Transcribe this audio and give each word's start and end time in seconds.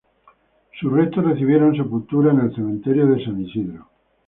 Sus 0.79 0.91
restos 0.91 1.23
recibieron 1.23 1.77
sepultura 1.77 2.31
en 2.31 2.39
el 2.39 2.55
cementerio 2.55 3.05
de 3.05 3.23
San 3.23 3.39
Isidro. 3.39 3.87